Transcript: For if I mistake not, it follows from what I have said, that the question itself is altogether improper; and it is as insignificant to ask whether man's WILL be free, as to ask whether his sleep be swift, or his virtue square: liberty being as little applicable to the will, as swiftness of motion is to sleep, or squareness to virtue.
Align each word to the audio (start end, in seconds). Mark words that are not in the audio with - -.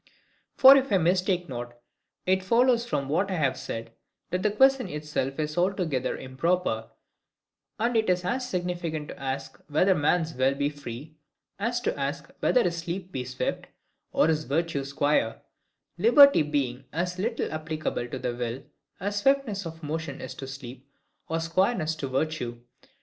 For 0.55 0.75
if 0.75 0.91
I 0.91 0.97
mistake 0.97 1.47
not, 1.47 1.73
it 2.25 2.41
follows 2.41 2.87
from 2.87 3.07
what 3.07 3.29
I 3.29 3.35
have 3.35 3.55
said, 3.55 3.91
that 4.31 4.41
the 4.41 4.49
question 4.49 4.89
itself 4.89 5.37
is 5.37 5.59
altogether 5.59 6.17
improper; 6.17 6.89
and 7.79 7.95
it 7.95 8.09
is 8.09 8.25
as 8.25 8.45
insignificant 8.51 9.09
to 9.09 9.19
ask 9.19 9.61
whether 9.67 9.93
man's 9.93 10.33
WILL 10.33 10.55
be 10.55 10.69
free, 10.71 11.17
as 11.59 11.79
to 11.81 11.95
ask 11.99 12.31
whether 12.39 12.63
his 12.63 12.77
sleep 12.79 13.11
be 13.11 13.23
swift, 13.23 13.67
or 14.11 14.27
his 14.27 14.45
virtue 14.45 14.83
square: 14.85 15.43
liberty 15.99 16.41
being 16.41 16.85
as 16.91 17.19
little 17.19 17.51
applicable 17.53 18.07
to 18.09 18.17
the 18.17 18.33
will, 18.35 18.63
as 18.99 19.17
swiftness 19.17 19.67
of 19.67 19.83
motion 19.83 20.19
is 20.19 20.33
to 20.33 20.47
sleep, 20.47 20.89
or 21.29 21.39
squareness 21.39 21.93
to 21.97 22.07
virtue. 22.07 22.59